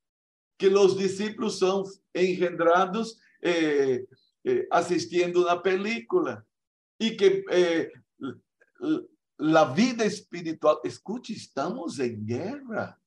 que 0.57 0.69
los 0.69 0.97
discípulos 0.97 1.59
son 1.59 1.85
engendrados 2.13 3.19
eh, 3.41 4.05
eh, 4.43 4.67
asistiendo 4.71 5.41
a 5.41 5.53
una 5.53 5.63
película 5.63 6.45
y 6.99 7.17
que 7.17 7.43
eh, 7.51 7.91
la 9.37 9.73
vida 9.73 10.05
espiritual, 10.05 10.77
escuche, 10.83 11.33
estamos 11.33 11.99
en 11.99 12.25
guerra. 12.25 12.99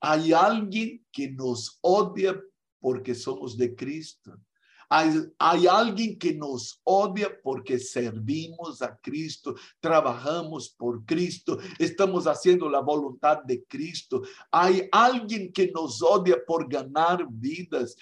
Hay 0.00 0.32
alguien 0.32 1.04
que 1.10 1.30
nos 1.30 1.78
odia 1.80 2.38
porque 2.78 3.14
somos 3.14 3.56
de 3.56 3.74
Cristo. 3.74 4.38
Hay, 4.90 5.66
alguien 5.66 6.18
que 6.18 6.34
nos 6.34 6.80
odia 6.82 7.30
porque 7.42 7.78
servimos 7.78 8.80
a 8.80 8.96
Cristo, 8.96 9.54
trabajamos 9.80 10.70
por 10.70 11.04
Cristo, 11.04 11.58
estamos 11.78 12.26
haciendo 12.26 12.70
la 12.70 12.80
voluntad 12.80 13.42
de 13.44 13.64
Cristo. 13.64 14.22
Hay 14.50 14.88
alguien 14.90 15.52
que 15.52 15.70
nos 15.70 16.02
odia 16.02 16.36
por 16.46 16.68
ganar 16.68 17.26
vidas 17.28 17.96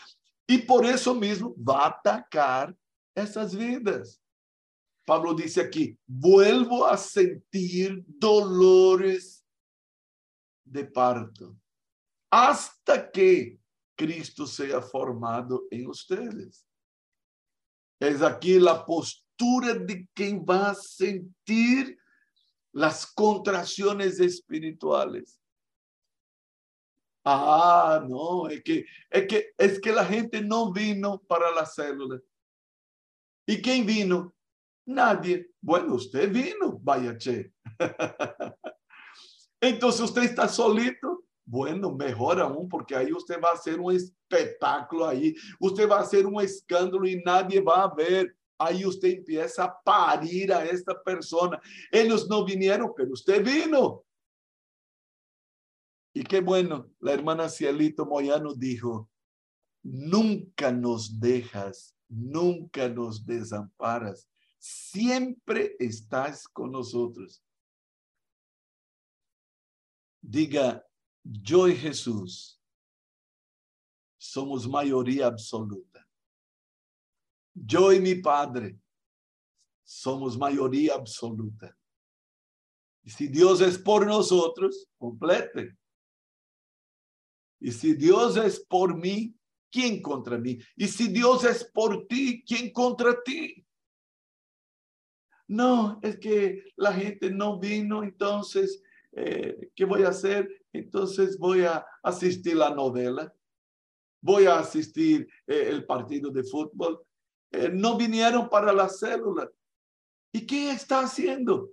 y 0.46 0.58
por 0.58 0.86
eso 0.86 1.14
mismo 1.14 1.54
va 1.56 1.86
a 1.86 1.88
atacar 1.88 2.76
esas 3.14 3.54
vidas. 3.54 4.20
Pablo 5.04 5.34
dice 5.34 5.60
aquí, 5.60 5.96
vuelvo 6.06 6.86
a 6.86 6.96
sentir 6.96 8.04
dolores 8.06 9.44
de 10.64 10.84
parto 10.84 11.56
hasta 12.30 13.10
que 13.10 13.58
Cristo 13.96 14.46
sea 14.46 14.82
formado 14.82 15.64
en 15.70 15.86
ustedes. 15.86 16.65
Es 17.98 18.22
aquí 18.22 18.58
la 18.58 18.84
postura 18.84 19.74
de 19.74 20.06
quien 20.14 20.44
va 20.44 20.70
a 20.70 20.74
sentir 20.74 21.98
las 22.72 23.06
contracciones 23.06 24.20
espirituales. 24.20 25.40
Ah, 27.24 28.04
no, 28.08 28.48
es 28.48 28.62
que, 28.62 28.84
es 29.10 29.26
que, 29.26 29.54
es 29.58 29.80
que 29.80 29.92
la 29.92 30.04
gente 30.04 30.40
no 30.42 30.72
vino 30.72 31.18
para 31.22 31.50
la 31.50 31.66
célula. 31.66 32.20
¿Y 33.46 33.60
quién 33.60 33.86
vino? 33.86 34.34
Nadie. 34.86 35.50
Bueno, 35.60 35.94
usted 35.94 36.30
vino, 36.30 36.78
vaya 36.82 37.16
che. 37.16 37.52
Entonces 39.60 40.02
usted 40.02 40.22
está 40.22 40.46
solito. 40.48 41.15
Bueno, 41.48 41.94
mejor 41.94 42.40
aún, 42.40 42.68
porque 42.68 42.96
ahí 42.96 43.12
usted 43.12 43.40
va 43.40 43.50
a 43.50 43.54
hacer 43.54 43.78
un 43.78 43.94
espetáculo 43.94 45.06
ahí, 45.06 45.32
usted 45.60 45.88
va 45.88 45.98
a 45.98 46.02
hacer 46.02 46.26
un 46.26 46.42
escándalo 46.42 47.06
y 47.06 47.22
nadie 47.24 47.60
va 47.60 47.84
a 47.84 47.94
ver. 47.94 48.36
Ahí 48.58 48.84
usted 48.84 49.10
empieza 49.10 49.64
a 49.64 49.82
parir 49.82 50.52
a 50.52 50.64
esta 50.64 51.00
persona. 51.02 51.60
Ellos 51.92 52.28
no 52.28 52.44
vinieron, 52.44 52.92
pero 52.96 53.12
usted 53.12 53.44
vino. 53.44 54.04
Y 56.12 56.24
qué 56.24 56.40
bueno, 56.40 56.90
la 56.98 57.12
hermana 57.12 57.48
Cielito 57.48 58.06
Moyano 58.06 58.54
dijo, 58.54 59.10
nunca 59.82 60.72
nos 60.72 61.20
dejas, 61.20 61.94
nunca 62.08 62.88
nos 62.88 63.24
desamparas, 63.24 64.26
siempre 64.58 65.76
estás 65.78 66.48
con 66.48 66.72
nosotros. 66.72 67.44
Diga, 70.22 70.85
yo 71.30 71.68
y 71.68 71.76
Jesús 71.76 72.60
somos 74.16 74.68
mayoría 74.68 75.26
absoluta. 75.26 76.06
Yo 77.54 77.92
y 77.92 78.00
mi 78.00 78.16
Padre 78.16 78.78
somos 79.84 80.36
mayoría 80.36 80.94
absoluta. 80.94 81.76
Y 83.02 83.10
si 83.10 83.28
Dios 83.28 83.60
es 83.60 83.78
por 83.78 84.06
nosotros, 84.06 84.88
complete. 84.98 85.76
Y 87.60 87.72
si 87.72 87.94
Dios 87.94 88.36
es 88.36 88.60
por 88.60 88.96
mí, 88.96 89.34
¿quién 89.70 90.02
contra 90.02 90.38
mí? 90.38 90.58
Y 90.76 90.88
si 90.88 91.08
Dios 91.08 91.44
es 91.44 91.64
por 91.64 92.06
ti, 92.06 92.44
¿quién 92.46 92.72
contra 92.72 93.22
ti? 93.22 93.64
No, 95.48 96.00
es 96.02 96.18
que 96.18 96.72
la 96.76 96.92
gente 96.92 97.30
no 97.30 97.58
vino, 97.58 98.02
entonces, 98.02 98.82
eh, 99.18 99.70
¿qué 99.74 99.86
voy 99.86 100.02
a 100.02 100.10
hacer? 100.10 100.46
Entonces 100.74 101.38
voy 101.38 101.64
a 101.64 101.84
asistir 102.02 102.54
la 102.54 102.68
novela, 102.68 103.34
voy 104.20 104.44
a 104.44 104.58
asistir 104.58 105.26
eh, 105.46 105.68
el 105.70 105.86
partido 105.86 106.30
de 106.30 106.44
fútbol. 106.44 107.02
Eh, 107.50 107.70
no 107.72 107.96
vinieron 107.96 108.50
para 108.50 108.74
la 108.74 108.90
célula. 108.90 109.50
¿Y 110.32 110.46
qué 110.46 110.70
está 110.70 111.00
haciendo? 111.00 111.70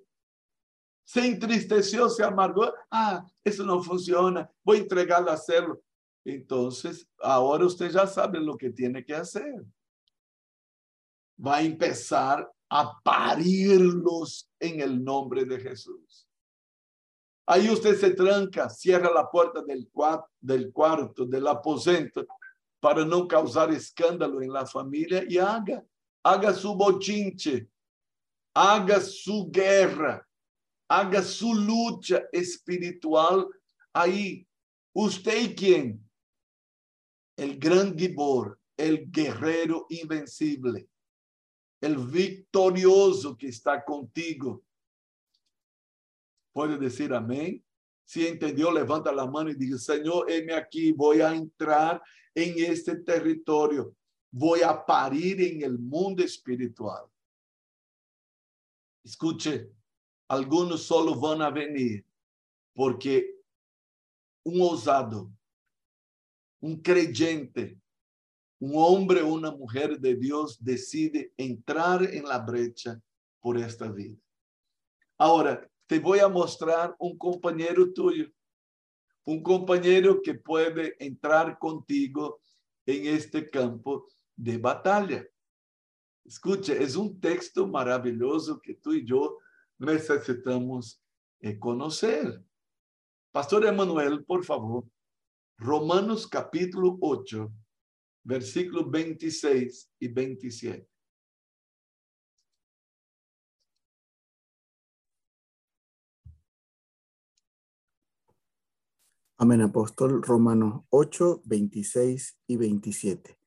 Se 1.04 1.26
entristeció, 1.26 2.08
se 2.08 2.24
amargó. 2.24 2.74
Ah, 2.90 3.26
eso 3.44 3.66
no 3.66 3.84
funciona. 3.84 4.50
Voy 4.64 4.78
a 4.78 4.82
entregar 4.82 5.22
la 5.22 5.36
célula. 5.36 5.78
Entonces, 6.24 7.06
ahora 7.20 7.66
usted 7.66 7.92
ya 7.92 8.08
sabe 8.08 8.40
lo 8.40 8.58
que 8.58 8.70
tiene 8.70 9.04
que 9.04 9.16
hacer. 9.16 9.66
Va 11.46 11.58
a 11.58 11.62
empezar 11.62 12.50
a 12.70 13.02
parirlos 13.04 14.50
en 14.62 14.80
el 14.80 15.04
nombre 15.04 15.44
de 15.44 15.60
Jesús. 15.60 16.26
Ahí 17.54 17.70
usted 17.70 17.96
se 17.96 18.10
tranca, 18.10 18.68
cierra 18.68 19.14
la 19.14 19.30
puerta 19.30 19.62
del, 19.62 19.88
cuarto, 19.92 20.28
del 20.42 20.74
cuarto, 20.74 21.28
aposento 21.48 22.26
para 22.80 23.06
no 23.06 23.28
causar 23.28 23.72
escándalo 23.72 24.42
en 24.42 24.52
la 24.52 24.66
familia 24.66 25.24
y 25.30 25.38
haga, 25.38 25.86
haga 26.24 26.52
su 26.52 26.74
bochinche, 26.74 27.70
haga 28.56 29.00
su 29.00 29.52
guerra, 29.52 30.28
haga 30.88 31.22
su 31.22 31.54
lucha 31.54 32.24
espiritual 32.32 33.48
ahí. 33.94 34.48
¿Usted 34.92 35.56
quién? 35.56 36.04
El 37.38 37.60
gran 37.60 37.96
Gibor, 37.96 38.60
el 38.76 39.12
guerrero 39.12 39.86
invencible, 39.90 40.90
el 41.82 41.98
victorioso 41.98 43.38
que 43.38 43.50
está 43.50 43.86
contigo. 43.86 44.64
¿Puede 46.54 46.78
decir 46.78 47.14
amén? 47.14 47.64
Si 48.06 48.28
entendió, 48.28 48.72
levanta 48.72 49.12
la 49.12 49.26
mano 49.26 49.50
y 49.50 49.56
dice, 49.56 49.80
Señor, 49.80 50.30
heme 50.30 50.54
aquí, 50.54 50.92
voy 50.92 51.22
a 51.22 51.34
entrar 51.34 52.02
en 52.36 52.54
este 52.58 52.98
territorio, 52.98 53.96
voy 54.32 54.62
a 54.62 54.86
parir 54.86 55.42
en 55.42 55.64
el 55.64 55.80
mundo 55.80 56.24
espiritual. 56.24 57.06
Escuche, 59.04 59.72
algunos 60.28 60.84
solo 60.84 61.20
van 61.20 61.42
a 61.42 61.50
venir 61.50 62.06
porque 62.74 63.36
un 64.46 64.62
osado, 64.62 65.32
un 66.62 66.82
creyente, 66.82 67.80
un 68.60 68.74
hombre 68.76 69.22
o 69.22 69.34
una 69.34 69.52
mujer 69.52 70.00
de 70.00 70.16
Dios 70.16 70.58
decide 70.64 71.34
entrar 71.38 72.04
en 72.04 72.26
la 72.26 72.40
brecha 72.40 73.02
por 73.40 73.58
esta 73.58 73.92
vida. 73.92 74.18
Ahora, 75.18 75.70
te 75.94 76.00
voy 76.00 76.18
a 76.18 76.28
mostrar 76.28 76.96
un 76.98 77.16
compañero 77.20 77.94
tuyo, 77.94 78.26
un 79.26 79.44
compañero 79.44 80.24
que 80.24 80.34
puede 80.34 80.96
entrar 80.98 81.60
contigo 81.60 82.42
en 82.84 83.16
este 83.16 83.48
campo 83.48 84.08
de 84.36 84.58
batalla. 84.58 85.24
Escuche, 86.26 86.82
es 86.82 86.96
un 86.96 87.20
texto 87.20 87.68
maravilloso 87.68 88.60
que 88.60 88.74
tú 88.74 88.94
y 88.94 89.06
yo 89.06 89.38
necesitamos 89.78 91.00
eh, 91.40 91.60
conocer. 91.60 92.44
Pastor 93.32 93.68
Emanuel, 93.68 94.26
por 94.26 94.44
favor, 94.44 94.86
Romanos 95.60 96.26
capítulo 96.26 96.98
8, 97.02 97.54
versículos 98.24 98.90
26 98.90 99.92
y 100.00 100.08
27. 100.08 100.93
Amén, 109.44 109.60
apóstol 109.60 110.24
Romanos 110.24 110.86
8, 110.90 111.42
26 111.44 112.40
y 112.48 112.56
27. 112.56 113.38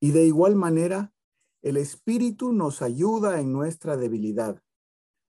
Y 0.00 0.10
de 0.10 0.26
igual 0.26 0.54
manera, 0.54 1.14
el 1.62 1.78
Espíritu 1.78 2.52
nos 2.52 2.82
ayuda 2.82 3.40
en 3.40 3.54
nuestra 3.54 3.96
debilidad, 3.96 4.62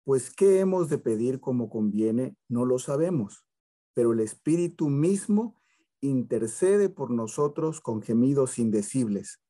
pues 0.02 0.34
qué 0.34 0.60
hemos 0.60 0.88
de 0.88 0.96
pedir 0.96 1.40
como 1.40 1.68
conviene, 1.68 2.38
no 2.48 2.64
lo 2.64 2.78
sabemos, 2.78 3.44
pero 3.92 4.14
el 4.14 4.20
Espíritu 4.20 4.88
mismo 4.88 5.60
intercede 6.00 6.88
por 6.88 7.10
nosotros 7.10 7.82
con 7.82 8.00
gemidos 8.00 8.58
indecibles. 8.58 9.42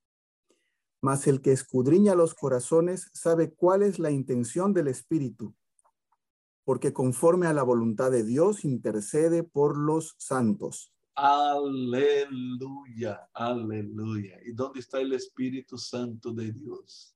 Mas 1.01 1.29
el 1.29 1.41
que 1.41 1.53
escudriña 1.53 2.17
los 2.17 2.35
corazones 2.35 3.11
sabe 3.13 3.55
cuál 3.55 3.85
es 3.85 4.01
la 4.01 4.11
intención 4.11 4.75
del 4.75 4.89
Espíritu, 4.89 5.55
porque 6.65 6.93
conforme 6.93 7.47
a 7.47 7.53
la 7.53 7.63
voluntad 7.63 8.11
de 8.11 8.25
Dios 8.25 8.65
intercede 8.65 9.43
por 9.43 9.77
los 9.77 10.15
santos. 10.19 10.91
Aleluya, 11.15 12.11
aleluya. 13.33 14.41
¿Y 14.45 14.53
dónde 14.53 14.81
está 14.81 15.01
el 15.01 15.13
Espíritu 15.13 15.79
Santo 15.79 16.33
de 16.33 16.51
Dios? 16.53 17.15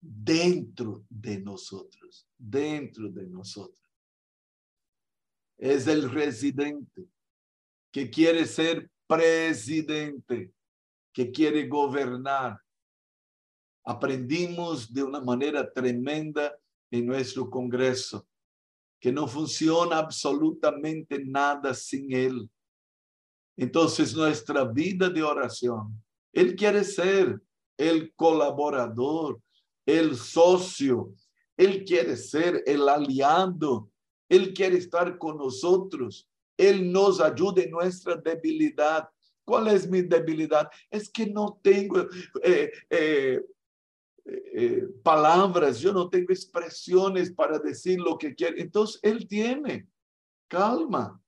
Dentro 0.00 1.04
de 1.08 1.40
nosotros, 1.40 2.28
dentro 2.36 3.08
de 3.08 3.26
nosotros. 3.26 3.82
Es 5.56 5.86
el 5.86 6.10
residente 6.10 7.08
que 7.90 8.10
quiere 8.10 8.44
ser 8.44 8.90
presidente, 9.06 10.52
que 11.12 11.30
quiere 11.32 11.66
gobernar. 11.66 12.60
Aprendimos 13.84 14.92
de 14.92 15.02
una 15.02 15.20
manera 15.20 15.72
tremenda 15.72 16.54
en 16.90 17.06
nuestro 17.06 17.48
Congreso 17.48 18.28
que 19.04 19.12
no 19.12 19.28
funciona 19.28 19.98
absolutamente 19.98 21.22
nada 21.22 21.74
sin 21.74 22.10
Él. 22.10 22.48
Entonces, 23.54 24.16
nuestra 24.16 24.64
vida 24.64 25.10
de 25.10 25.22
oración, 25.22 26.02
Él 26.32 26.56
quiere 26.56 26.82
ser 26.82 27.38
el 27.76 28.14
colaborador, 28.14 29.42
el 29.84 30.16
socio, 30.16 31.12
Él 31.54 31.84
quiere 31.84 32.16
ser 32.16 32.62
el 32.64 32.88
aliado, 32.88 33.90
Él 34.26 34.54
quiere 34.54 34.78
estar 34.78 35.18
con 35.18 35.36
nosotros, 35.36 36.26
Él 36.56 36.90
nos 36.90 37.20
ayuda 37.20 37.62
en 37.62 37.72
nuestra 37.72 38.16
debilidad. 38.16 39.06
¿Cuál 39.44 39.68
es 39.68 39.86
mi 39.86 40.00
debilidad? 40.00 40.66
Es 40.90 41.10
que 41.10 41.26
no 41.26 41.60
tengo 41.62 42.08
eh, 42.42 42.72
eh, 42.88 43.42
eh, 44.26 44.88
palabras, 45.02 45.80
yo 45.80 45.92
no 45.92 46.08
tengo 46.08 46.32
expresiones 46.32 47.32
para 47.32 47.58
decir 47.58 48.00
lo 48.00 48.16
que 48.16 48.34
quiere. 48.34 48.62
Entonces, 48.62 48.98
Él 49.02 49.28
tiene. 49.28 49.88
Calma. 50.48 51.20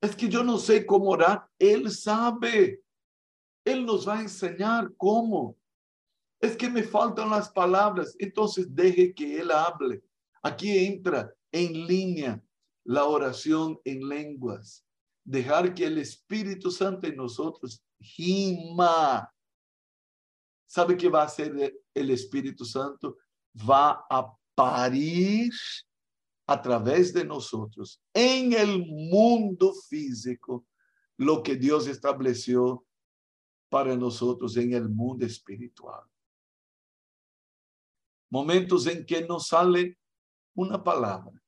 Es 0.00 0.14
que 0.14 0.28
yo 0.28 0.44
no 0.44 0.58
sé 0.58 0.86
cómo 0.86 1.10
orar. 1.10 1.48
Él 1.58 1.90
sabe. 1.90 2.82
Él 3.64 3.84
nos 3.84 4.08
va 4.08 4.18
a 4.18 4.22
enseñar 4.22 4.92
cómo. 4.96 5.56
Es 6.40 6.56
que 6.56 6.68
me 6.68 6.82
faltan 6.82 7.30
las 7.30 7.50
palabras. 7.50 8.14
Entonces, 8.18 8.72
deje 8.74 9.12
que 9.14 9.40
Él 9.40 9.50
hable. 9.50 10.02
Aquí 10.42 10.86
entra 10.86 11.32
en 11.50 11.86
línea 11.86 12.42
la 12.84 13.04
oración 13.04 13.78
en 13.84 14.08
lenguas. 14.08 14.84
Dejar 15.24 15.72
que 15.74 15.86
el 15.86 15.98
Espíritu 15.98 16.70
Santo 16.70 17.06
en 17.06 17.16
nosotros 17.16 17.82
gima 18.00 19.32
¿Sabe 20.72 20.96
qué 20.96 21.10
va 21.10 21.20
a 21.20 21.26
hacer 21.26 21.82
el 21.92 22.10
Espíritu 22.10 22.64
Santo? 22.64 23.18
Va 23.54 24.06
a 24.08 24.34
parir 24.54 25.52
a 26.46 26.62
través 26.62 27.12
de 27.12 27.26
nosotros 27.26 28.02
en 28.14 28.54
el 28.54 28.78
mundo 28.86 29.74
físico 29.74 30.66
lo 31.18 31.42
que 31.42 31.56
Dios 31.56 31.86
estableció 31.88 32.86
para 33.68 33.94
nosotros 33.98 34.56
en 34.56 34.72
el 34.72 34.88
mundo 34.88 35.26
espiritual. 35.26 36.04
Momentos 38.30 38.86
en 38.86 39.04
que 39.04 39.26
no 39.26 39.40
sale 39.40 39.98
una 40.54 40.82
palabra, 40.82 41.38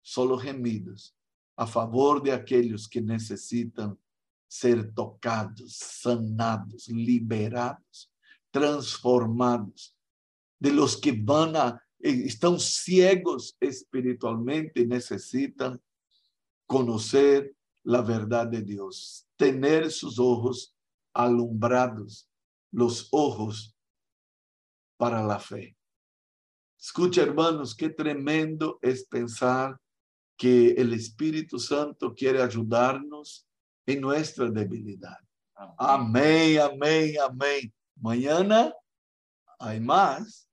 solo 0.00 0.38
gemidos 0.38 1.16
a 1.56 1.66
favor 1.66 2.22
de 2.22 2.30
aquellos 2.30 2.88
que 2.88 3.02
necesitan 3.02 3.98
ser 4.46 4.94
tocados, 4.94 5.78
sanados, 5.78 6.86
liberados 6.86 8.11
transformados, 8.52 9.96
de 10.60 10.72
los 10.72 10.96
que 10.96 11.10
van 11.12 11.56
a, 11.56 11.82
eh, 11.98 12.22
están 12.26 12.60
ciegos 12.60 13.56
espiritualmente, 13.58 14.86
necesitan 14.86 15.80
conocer 16.66 17.56
la 17.82 18.02
verdad 18.02 18.46
de 18.46 18.62
Dios, 18.62 19.26
tener 19.36 19.90
sus 19.90 20.18
ojos 20.20 20.76
alumbrados, 21.12 22.28
los 22.70 23.08
ojos 23.10 23.76
para 24.96 25.24
la 25.24 25.40
fe. 25.40 25.76
Escucha, 26.78 27.22
hermanos, 27.22 27.74
qué 27.74 27.90
tremendo 27.90 28.78
es 28.82 29.04
pensar 29.04 29.78
que 30.36 30.70
el 30.72 30.92
Espíritu 30.92 31.58
Santo 31.58 32.14
quiere 32.14 32.42
ayudarnos 32.42 33.46
en 33.86 34.00
nuestra 34.00 34.50
debilidad. 34.50 35.18
Amén, 35.78 36.58
amén, 36.60 37.14
amén. 37.24 37.72
Mañana 37.96 38.74
hay 39.58 39.80
más. 39.80 40.48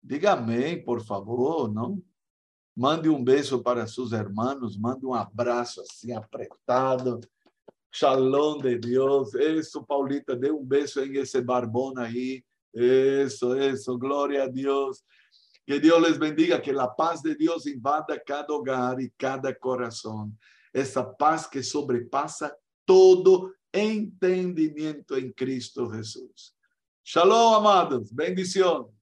Dígame, 0.00 0.78
por 0.78 1.02
favor, 1.02 1.72
¿no? 1.72 2.00
Mande 2.76 3.08
un 3.08 3.24
beso 3.24 3.62
para 3.62 3.86
sus 3.86 4.12
hermanos, 4.12 4.78
mande 4.78 5.06
un 5.06 5.16
abrazo 5.16 5.82
así 5.82 6.12
apretado. 6.12 7.20
Shalom 7.92 8.60
de 8.60 8.78
Dios. 8.78 9.34
Eso, 9.36 9.86
Paulita, 9.86 10.34
dê 10.34 10.50
un 10.50 10.68
beso 10.68 11.00
en 11.00 11.14
ese 11.16 11.40
barbón 11.40 11.98
ahí. 11.98 12.44
Eso, 12.72 13.54
eso, 13.54 13.96
gloria 13.96 14.42
a 14.42 14.48
Dios. 14.48 15.04
Que 15.64 15.78
Dios 15.78 16.02
les 16.02 16.18
bendiga, 16.18 16.60
que 16.60 16.72
la 16.72 16.94
paz 16.94 17.22
de 17.22 17.36
Dios 17.36 17.66
invada 17.66 18.20
cada 18.26 18.52
hogar 18.52 19.00
y 19.00 19.10
cada 19.10 19.54
corazón. 19.54 20.36
Esa 20.72 21.16
paz 21.16 21.46
que 21.46 21.62
sobrepasa 21.62 22.54
todo 22.84 23.52
entendimiento 23.74 25.16
en 25.16 25.32
Cristo 25.32 25.90
Jesús. 25.90 26.56
Shalom, 27.04 27.54
amados. 27.54 28.14
Bendición. 28.14 28.93